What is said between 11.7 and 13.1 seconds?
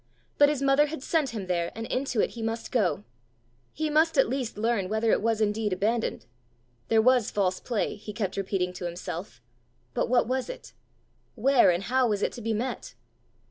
how was it to be met?